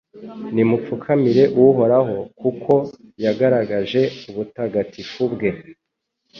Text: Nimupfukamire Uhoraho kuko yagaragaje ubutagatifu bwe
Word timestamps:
Nimupfukamire 0.53 1.43
Uhoraho 1.63 2.17
kuko 2.39 2.73
yagaragaje 3.23 4.01
ubutagatifu 4.29 5.21
bwe 5.33 5.49